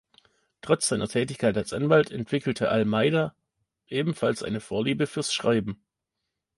Trotz 0.61 0.87
seiner 0.87 1.07
Tätigkeit 1.07 1.55
als 1.55 1.73
Anwalt 1.73 2.09
entwickelte 2.09 2.69
Almeida 2.69 3.35
ebenfalls 3.85 4.41
eine 4.41 4.59
Vorliebe 4.59 5.05
fürs 5.05 5.31
Schreiben. 5.31 5.79